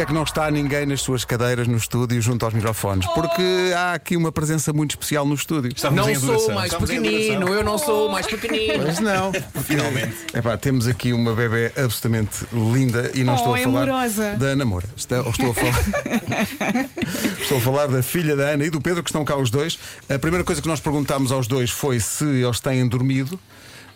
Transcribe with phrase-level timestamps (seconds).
[0.00, 3.06] porque é que não está ninguém nas suas cadeiras no estúdio junto aos microfones?
[3.08, 3.42] Porque
[3.76, 5.72] há aqui uma presença muito especial no estúdio.
[5.76, 8.84] Estávamos Não sou mais Estávamos em pequenino, eu não sou mais pequenino.
[8.86, 9.30] Mas não.
[9.62, 10.16] Finalmente.
[10.32, 14.36] Epá, temos aqui uma bebê absolutamente linda e não Oh, estou a é falar amorosa.
[14.36, 14.86] da Ana Moura.
[14.96, 16.86] Estou, estou a falar.
[17.42, 19.78] estou a falar da filha da Ana e do Pedro, que estão cá os dois.
[20.08, 23.38] A primeira coisa que nós perguntámos aos dois foi se eles têm dormido.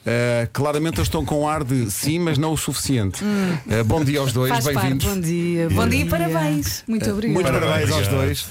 [0.05, 3.25] Uh, claramente eles estão com ar de sim, mas não o suficiente.
[3.25, 4.51] Uh, bom dia aos dois.
[4.51, 4.81] Faz parte.
[4.81, 5.07] bem-vindos.
[5.07, 5.69] Bom dia.
[5.71, 6.85] Bom dia e parabéns.
[6.87, 7.33] Muito obrigada.
[7.33, 8.27] Muito parabéns, Parabéns, aos obrigado.
[8.27, 8.47] dois.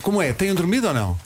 [0.00, 0.32] Como é?
[0.32, 1.18] Têm dormido ou não?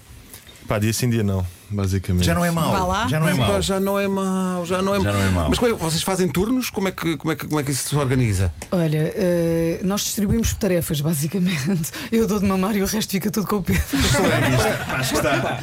[0.67, 2.25] Pá, dia sim, dia não, basicamente.
[2.25, 2.89] Já não é mau.
[2.89, 3.07] Lá.
[3.09, 3.63] Já não é mau.
[3.63, 5.49] já não é mau, já não é Já não é mau.
[5.49, 6.71] Mas como é vocês fazem turnos?
[6.71, 8.53] Como é que, como é que, como é que isso se organiza?
[8.71, 11.91] Olha, eh, nós distribuímos tarefas, basicamente.
[12.13, 13.83] Eu dou de mamar e o resto fica tudo com o Pedro.
[14.89, 15.61] Acho que está.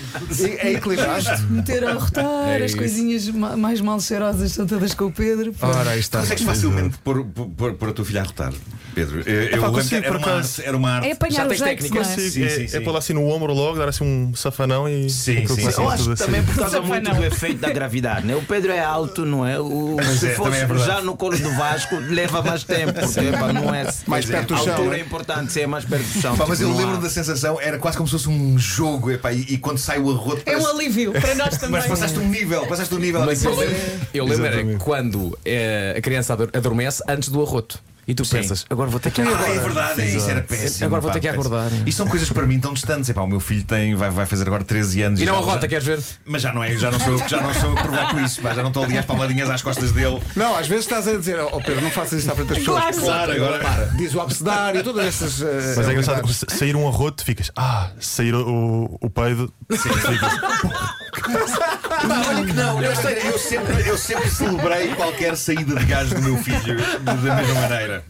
[0.62, 1.24] É, é equilibrado.
[1.50, 5.54] Meter a rotar, É as coisinhas ma- mais mal cheirosas são todas com o Pedro.
[5.62, 6.20] Ora, aí está.
[6.20, 8.54] Consegues facilmente pôr, pôr, pôr- a tua filha a rotar,
[8.96, 9.22] Pedro?
[9.28, 11.08] Eu, eu lembro que era uma, era uma arte.
[11.08, 12.00] É apanhar Já o tens técnica?
[12.00, 12.04] é?
[12.04, 15.10] Sim, é, sim, é lá assim no ombro logo, dar assim um safanão e.
[15.10, 15.62] Sim, sim,
[15.94, 16.32] acho tudo que assim.
[16.32, 18.36] também por causa muito do efeito da gravidade, né?
[18.36, 19.60] O Pedro é alto, não é?
[19.60, 23.54] O, se é, fosse é já no colo do Vasco, leva mais tempo, porque pá,
[23.54, 23.88] não é.
[24.08, 24.98] Mais perto do a chão, altura né?
[25.00, 26.36] é importante, ser mais perto do chão.
[26.38, 28.58] Pá, mas eu porque não lembro há- da sensação, era quase como se fosse um
[28.58, 30.42] jogo, epá, e, e quando sai o arroto.
[30.46, 31.72] É um alívio para nós também.
[31.80, 33.22] Mas passaste um nível, passaste um nível.
[33.26, 33.76] Mas eu lembro,
[34.14, 34.84] eu lembro era Exatamente.
[34.84, 37.80] quando eh, a criança ador- adormece antes do arroto.
[38.06, 39.50] E tu pensas, agora vou ter que Ah, acordar.
[39.50, 40.86] é verdade, é isso era péssimo.
[40.88, 41.56] Agora vou pá, ter que péssimo.
[41.56, 41.72] acordar.
[41.88, 43.10] E são coisas para mim tão distantes.
[43.10, 45.22] Epá, o meu filho tem, vai, vai fazer agora 13 anos.
[45.22, 46.00] E não já- arrota, já- queres ver?
[46.26, 48.42] Mas já não é, já não sou, eu- já não sou eu que provoco isso,
[48.42, 50.22] pá, já não estou ali às palmadinhas às costas dele.
[50.36, 52.82] Não, às vezes estás a dizer, oh Pedro, não faças isso à frente das pessoas.
[52.82, 52.98] Claro.
[53.02, 53.92] Claro, agora.
[53.96, 55.42] Diz o abcedário, todas essas.
[55.42, 57.52] eh, Mas é engraçado, se sair um arroto, ficas.
[57.56, 59.54] Ah, sair o, o peido.
[59.72, 60.04] Ficas,
[62.10, 66.22] olha que não, eu, sei, eu, sempre, eu sempre celebrei qualquer saída de gás do
[66.22, 68.04] meu filho da mesma maneira.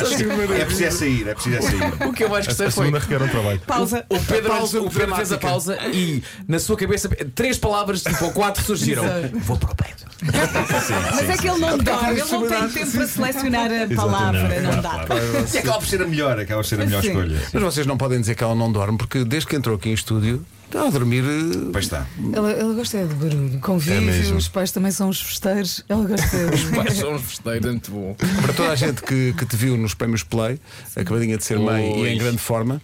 [0.00, 2.08] Acho que é preciso é sair, é preciso é sair.
[2.08, 2.84] O que eu mais a, gostei a foi.
[2.84, 3.60] segunda requer um trabalho.
[3.66, 4.06] Pausa.
[4.08, 8.24] O Pedro, pausa o Pedro fez a pausa e na sua cabeça três palavras, tipo,
[8.24, 9.04] ou quatro surgiram.
[9.34, 10.12] Vou para o Pedro.
[10.22, 14.80] Mas é que ele não dorme, ele não tem tempo para selecionar a palavra, não
[14.80, 15.04] dá.
[15.52, 17.08] E acaba por ser a melhor, acaba por ser a melhor Sim.
[17.08, 17.42] escolha.
[17.52, 19.94] Mas vocês não podem dizer que ela não dorme, porque desde que entrou aqui em
[19.94, 20.44] estúdio,
[20.74, 21.22] está a dormir.
[21.24, 22.06] eh, Pois está.
[22.32, 24.36] Ela, ela gosta é de barulho, convívio, mesmo.
[24.36, 25.84] os pais também são os festeiros.
[25.88, 26.26] Ela gosta
[26.74, 27.00] Pais de.
[27.00, 28.16] são uns festeiros, muito bom.
[28.42, 30.58] Para toda a gente que, que te viu nos prémios Play,
[30.96, 32.80] acabadinha de ser mãe e em grande forma.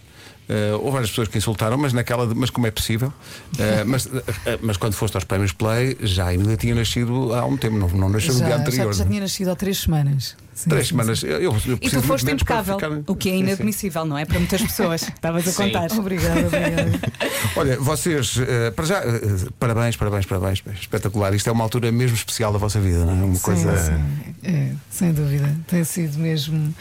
[0.47, 3.13] eh, houve várias pessoas que insultaram, mas naquela, de- mas como é possível?
[3.59, 4.07] Eh, mas,
[4.45, 7.77] eh, mas quando foste aos prémios Play, já a Emília tinha nascido há um tempo,
[7.77, 8.91] não, não nasceu no dia Já, anterior.
[8.93, 10.35] já, já tinha nascido há três semanas.
[10.59, 11.19] Sim, Três sim, semanas.
[11.21, 11.27] sim.
[11.27, 14.25] Eu, eu preciso E tu foste impecável, ficar- o que é inadmissível, não é?
[14.25, 15.03] Para muitas pessoas.
[15.07, 15.63] Estavas a Sim.
[15.71, 15.89] contar.
[15.97, 16.99] Obrigada, obrigada.
[17.55, 19.21] Olha, vocês, eh, para já, eh,
[19.57, 21.33] parabéns, parabéns, parabéns, espetacular.
[21.33, 23.23] Isto é uma altura mesmo especial da vossa vida, não é?
[23.23, 23.77] Uma Sim, coisa.
[23.77, 24.33] sim.
[24.43, 25.49] É, sem dúvida.
[25.67, 26.73] Tem sido mesmo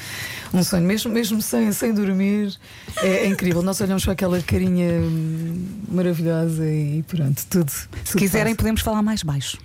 [0.52, 2.56] um sonho, mesmo, mesmo sem, sem dormir.
[3.02, 3.62] É, é incrível.
[3.62, 7.70] Nós olhamos para aquela carinha hum, maravilhosa e pronto, tudo.
[8.04, 9.58] Se quiserem, podemos falar mais baixo.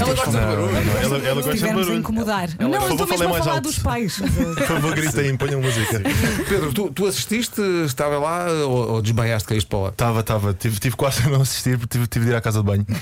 [0.00, 0.76] Ela gosta de barulho.
[0.76, 1.98] Ela, ela Se gosta de estivermos a barulho.
[1.98, 2.48] incomodar.
[2.58, 3.64] Ela- não, por eu estou favor, mesmo falem a mais falar alto.
[3.68, 4.16] dos pais.
[4.56, 6.00] Por favor, gritem, ponham música.
[6.48, 9.88] Pedro, tu, tu assististe, estava lá ou, ou desmaiaste caíste para lá?
[9.90, 10.54] Estava, estava.
[10.54, 12.86] Tive, tive quase a não assistir porque tive, tive de ir à casa de banho.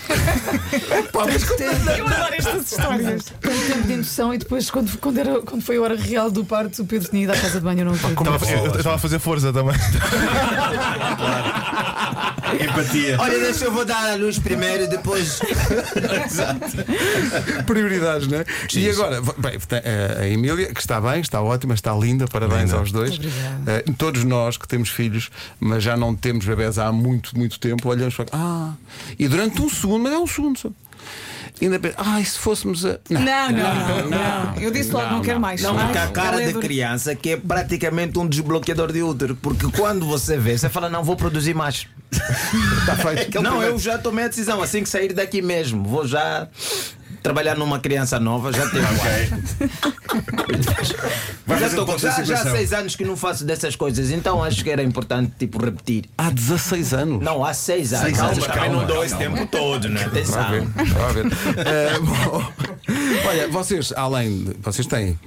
[1.97, 3.25] Eu adoro estas histórias.
[3.41, 6.45] Tanto tempo de indução e depois, quando, quando, era, quando foi a hora real do
[6.45, 7.81] parto, o Pedro tinha ido à casa de banho.
[7.81, 8.21] Eu não acredito.
[8.21, 9.75] Estava- eu eu estava a fazer força também.
[12.61, 13.17] Empatia.
[13.19, 15.41] Olha, deixa eu vou dar a luz primeiro e depois.
[17.67, 18.45] Prioridades, não é?
[18.75, 22.27] e agora, v- bem, tem, eh, a Emília, que está bem, está ótima, está linda,
[22.27, 22.77] parabéns Linda.
[22.77, 23.19] aos dois.
[23.67, 27.89] Eh, todos nós que temos filhos, mas já não temos bebés há muito, muito tempo,
[27.89, 28.27] olhamos para.
[28.33, 28.73] Ah,
[29.19, 30.71] e durante um segundo, mas é um segundo só.
[31.63, 32.99] Ainda pensa, ai, se fôssemos a.
[33.09, 33.21] Não.
[33.21, 34.61] Não, não, não, não.
[34.61, 35.63] Eu disse logo, não, quero mais.
[35.63, 36.67] Não, porque a cara é dura.
[36.67, 39.37] criança que é praticamente um desbloqueador de útero.
[39.37, 41.87] Porque quando você vê, você fala, não, vou produzir mais.
[42.81, 43.41] Está feito.
[43.41, 46.49] Não, eu já tomei a decisão, assim que sair daqui mesmo, vou já
[47.25, 48.85] trabalhar numa criança nova, já tenho.
[51.47, 54.63] Vai Já, estou, já, já há seis anos que não faço dessas coisas, então acho
[54.63, 56.05] que era importante tipo repetir.
[56.19, 57.25] Há 16 anos.
[57.25, 58.05] Não, há seis anos.
[58.05, 59.39] Seis anos, também calma, não dou esse calma.
[59.39, 60.01] tempo todo, né?
[60.01, 61.05] Vá a ver, Atenção.
[61.09, 61.25] a ver.
[61.65, 62.53] Eh, bom,
[63.27, 64.55] olha, vocês, além de.
[64.63, 65.19] Vocês têm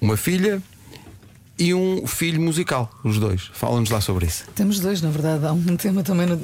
[0.00, 0.60] uma filha
[1.58, 3.50] e um filho musical, os dois.
[3.54, 4.44] Fala-nos lá sobre isso.
[4.54, 5.46] Temos dois, na verdade.
[5.46, 6.36] Há um tema também no,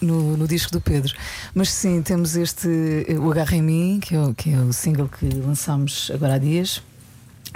[0.00, 1.12] no, no- disco do Pedro.
[1.54, 2.68] Mas sim, temos este,
[3.08, 6.34] eh, o Agarra em Mim, que é, o, que é o single que lançámos agora
[6.34, 6.82] há dias.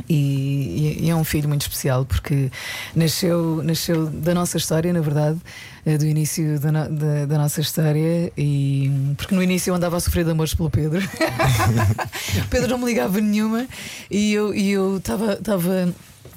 [0.09, 2.51] E, e é um filho muito especial porque
[2.97, 5.39] nasceu, nasceu da nossa história, na verdade,
[5.87, 8.33] eh, do início da, no- da- da nossa história.
[8.37, 11.01] E porque no início eu andava a sofrer de amores pelo Pedro.
[12.51, 13.69] Pedro não me ligava nenhuma
[14.11, 15.35] e eu e eu estava.
[15.35, 15.95] estava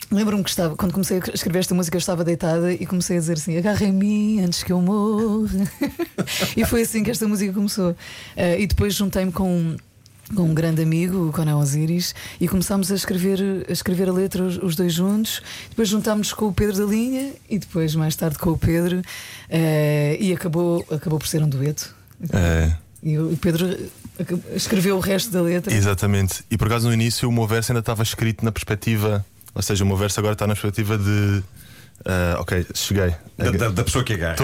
[0.10, 3.20] Lembro-me que estava, quando comecei a escrever esta música, eu estava deitada e comecei a
[3.20, 5.50] dizer assim: agarra em mim antes que eu morra.
[6.56, 7.96] e foi assim que esta música começou.
[8.36, 9.76] Eh, e depois juntei-me com,
[10.34, 14.44] com um grande amigo, o Conan Osiris, e começámos a escrever a, escrever a letra
[14.44, 15.42] os, os dois juntos.
[15.72, 19.02] Depois juntámos com o Pedro da Linha e depois, mais tarde, com o Pedro.
[19.50, 21.94] eh, e acabou, acabou por ser um dueto.
[22.32, 22.72] É,
[23.04, 23.78] E o Pedro
[24.18, 25.74] acab- escreveu o resto da letra.
[25.74, 26.46] exatamente.
[26.50, 29.26] E por acaso no início o meu verso ainda estava escrito na perspectiva,
[29.58, 31.44] ou seja, o meu verso agora está na perspectiva de.
[32.06, 33.14] ah, ok, cheguei.
[33.38, 34.36] Da, da- da pessoa que agarra.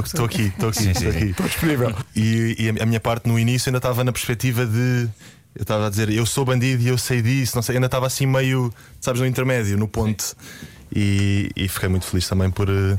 [0.00, 1.30] Estou aqui, estou aqui.
[1.30, 1.94] Estou disponível.
[2.16, 5.08] E, e a minha parte no início ainda estava na perspectiva de.
[5.54, 8.06] Eu estava a dizer, eu sou bandido e eu sei disso, não sei, ainda estava
[8.06, 10.34] assim meio, sabes, no intermédio, no ponto.
[10.90, 12.98] E, e fiquei muito feliz também por, eh,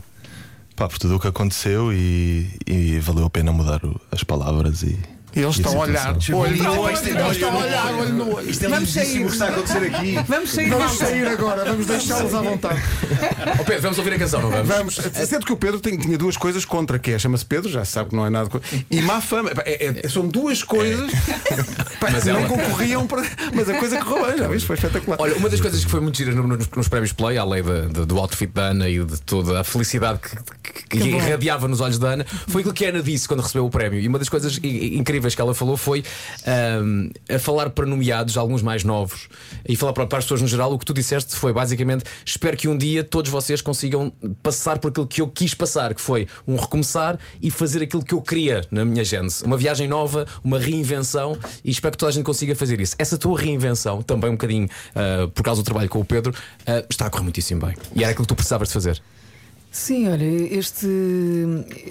[0.76, 4.84] pá, por tudo o que aconteceu e, e valeu a pena mudar o- as palavras
[4.84, 4.98] e.
[5.36, 6.16] E eles estão a olhar.
[6.34, 6.96] Olho no olho.
[6.98, 8.50] É- Eles estão a olhar, olho no olho.
[8.50, 10.20] Isto é Vamos lindíssimo o que está a acontecer aqui.
[10.28, 12.82] Vamos sair Vamos sair agora, vamos deixá-los à vontade.
[13.60, 14.68] Ó Pedro, vamos ouvir a canção, não vamos?
[14.68, 17.84] Vamos, sendo que o Pedro tem- tinha duas coisas contra, que é chama-se Pedro, já
[17.86, 18.50] sabe que não é nada.
[18.90, 19.52] E má fama.
[19.66, 21.12] É- é- são duas coisas
[22.00, 23.24] pá, Mas que não concorriam para.
[23.54, 24.66] Mas a coisa correu bem, já viste?
[24.66, 25.18] Foi espetacular.
[25.20, 27.82] Olha, uma das coisas que foi muito gira no- nos, nos prémios Play, além da-
[27.88, 30.36] da- do outfit da Ana e de toda a felicidade que,
[30.90, 33.66] que- que irradiava nos olhos da Ana, foi aquilo que a Ana disse quando recebeu
[33.66, 34.00] o prémio.
[34.00, 36.04] E uma das coisas i- i- incríveis que ela falou foi
[36.46, 39.30] ahm, a falar para nomeados, alguns mais novos,
[39.68, 40.74] e falar para, as pessoas no geral.
[40.74, 44.12] O que tu disseste foi basicamente: espero que um dia todos vocês consigam
[44.42, 48.14] passar por aquilo que eu quis passar, que foi um recomeçar e fazer aquilo que
[48.14, 49.44] eu queria na minha gênese.
[49.44, 52.96] Uma viagem nova, uma reinvenção, e espero que toda a gente consiga fazer isso.
[53.00, 56.34] Essa tua reinvenção, também um bocadinho ah, por causa do trabalho com o Pedro,
[56.66, 57.76] ah, está a correr muitíssimo bem.
[57.96, 59.02] E era aquilo que tu precisavas de fazer.
[59.76, 60.88] Sim, olha, este,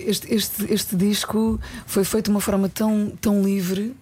[0.07, 3.93] este, este, este disco foi feito de uma forma tão, tão livre.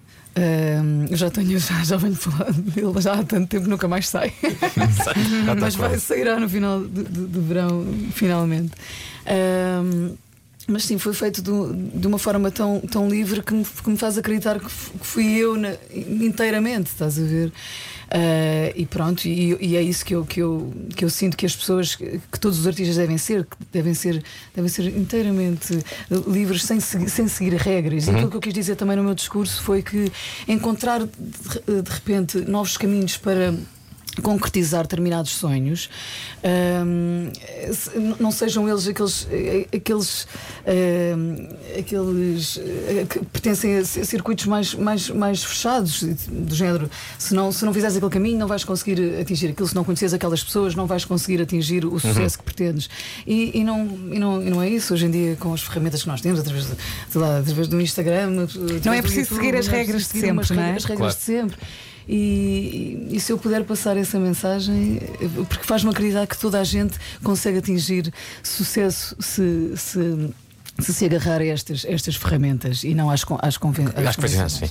[1.11, 4.33] Eu já tenho, já, já venho falando dele já há tanto tempo, nunca mais sai.
[5.59, 8.73] Mas vai sairá no final de, de- de verão, finalmente.
[10.71, 13.97] Mas sim, foi feito do- de, uma forma tão, tão livre que me, que me
[13.97, 17.53] faz acreditar que, que fui eu na- inteiramente, estás a ver?
[18.13, 21.47] Ah, e pronto, e, e é isso que eu, que, eu, que eu sinto que
[21.47, 24.23] as pessoas, que todos os artistas devem ser, que devem ser,
[24.55, 25.79] devem ser inteiramente
[26.27, 28.09] livres, sem, sem seguir regras.
[28.09, 30.11] E aquilo que eu quis dizer também no meu discurso foi que
[30.49, 33.55] encontrar de, de repente novos caminhos para
[34.23, 35.89] concretizar determinados sonhos
[37.73, 40.27] se- não sejam eles aqueles eh, aqueles
[41.17, 41.49] hum,
[41.79, 47.53] aqueles eh, que pertencem a ci- circuitos mais, mais, mais fechados do género se não,
[47.53, 50.75] se não fizeres aquele caminho não vais conseguir atingir aquilo se não conheces aquelas pessoas
[50.75, 52.89] não vais conseguir atingir o sucesso que pretendes
[53.27, 56.03] e, e não, e, não, e não é isso hoje em dia com as ferramentas
[56.03, 56.77] que nós temos através, do,
[57.09, 60.09] sei lá, através do Instagram através Não é preciso YouTube, seguir as é regras de
[60.21, 60.73] sempre, não é?
[60.75, 61.15] as regras Claro.
[61.17, 61.57] de sempre.
[62.09, 65.01] E, e se eu puder passar essa mensagem,
[65.49, 68.13] porque faz-me acreditar que toda a gente consegue atingir
[68.43, 70.31] sucesso se se,
[70.81, 73.87] se, se agarrar a estas, estas ferramentas e não às, às, conven
[74.45, 74.71] assim.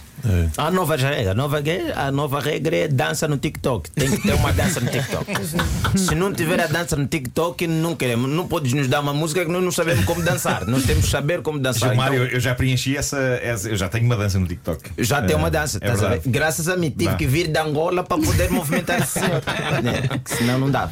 [0.57, 1.27] Há novas regras.
[1.27, 3.89] A nova, regra- a nova regra é dança no TikTok.
[3.91, 5.25] Tem que ter uma dança no TikTok.
[5.97, 8.29] Se não tiver a dança no TikTok, não queremos.
[8.29, 10.65] Não podes nos dar uma música que nós não sabemos como dançar.
[10.65, 11.89] Nós temos que saber como dançar.
[11.89, 14.91] Gilmar, Então, eu, eu já preenchi essa, essa- Eu já tenho uma dança no TikTok.
[14.97, 16.19] já tem É, uma dança, é estás a.
[16.25, 17.15] Graças a mim, tive Dá.
[17.15, 19.19] que vir de Angola para poder movimentar assim.
[19.21, 20.09] né?
[20.25, 20.89] Senão não dá.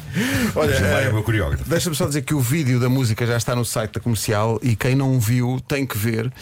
[0.54, 1.64] Olha, Gilmar é eh, o meu coreógrafo.
[1.68, 4.74] Deixa-me só dizer que o vídeo da música já está no site da comercial e
[4.76, 6.32] quem não viu tem que ver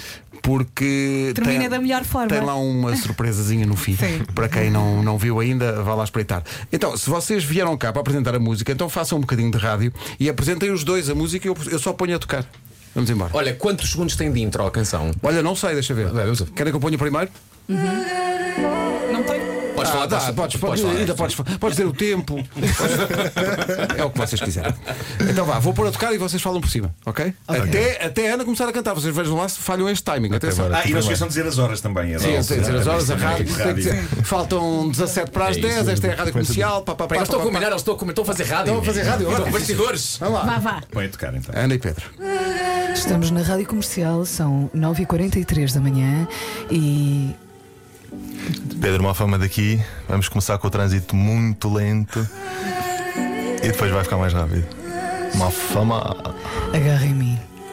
[0.43, 2.29] porque Termina tem, da melhor forma.
[2.29, 3.97] tem lá uma surpresazinha no fim.
[3.99, 4.23] Sim.
[4.33, 6.45] Para quem não, não viu ainda, vá lá espreitar.
[6.73, 9.93] Então, se vocês vieram cá para apresentar a música, então façam um bocadinho de rádio
[10.21, 12.47] e apresentem os dois a música e eu, eu só ponho a tocar.
[12.95, 13.31] Vamos embora.
[13.35, 15.11] Olha, quantos segundos tem de intro a canção?
[15.23, 16.09] Olha, não sei, deixa ver.
[16.55, 17.31] Querem que eu ponha primeiro?
[17.69, 18.86] Não tem.
[19.91, 20.95] Podes Ah, falar, dá, podes, podes, podes falar.
[20.97, 22.37] ainda podes, podes dizer o tempo.
[23.97, 24.75] é o que vocês quiserem.
[25.29, 27.33] Então vá, vou pôr a tocar e vocês falam por cima, ok?
[27.47, 28.95] Até, até a Ana começar a cantar.
[28.95, 30.35] Vocês vejam lá se falham este timing.
[30.35, 30.67] Atenção.
[30.67, 30.83] agora.
[30.85, 32.15] Ah, e não se esqueçam de dizer as horas também.
[32.15, 33.47] as Sim, dizer as horas, a rádio.
[34.25, 35.91] Faltam 17 para as É 10, isso.
[35.91, 36.85] esta é a rádio comercial.
[37.23, 38.65] Estão a combinar, eles estão a, fazer rádio.
[38.75, 40.17] Estão a fazer rádio, Estão bastidores.
[40.19, 40.45] Vamos lá.
[40.45, 40.83] Vá, vá.
[40.91, 41.55] Põe a tocar então.
[41.57, 42.05] Ana e Pedro.
[42.95, 46.27] Estamos na rádio comercial, são 9h43 da manhã
[46.71, 47.35] e
[48.81, 49.81] Pedro, uma fama daqui.
[50.09, 52.27] Vamos começar com o trânsito muito lento
[53.63, 54.67] e depois vai ficar mais rápido.
[55.35, 56.17] Uma fama.
[56.73, 57.39] agarra em mim.